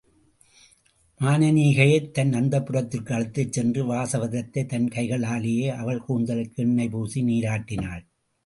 [1.19, 8.03] மானனீகையைத் தன் அந்தப்புரத்திற்கு அழைத்துச் சென்று வாசவதத்தை தன் கைகளாலேயே அவள் கூந்தலுக்கு எண்ணெய் பூசி நீராட்டினாள்.